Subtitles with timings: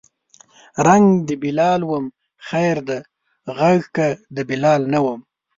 [0.87, 2.05] رنګ د بلال وم
[2.47, 2.99] خیر دی
[3.57, 5.19] غږ که د بلال نه وم